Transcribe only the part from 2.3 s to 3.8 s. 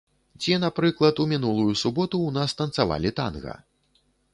нас танцавалі танга.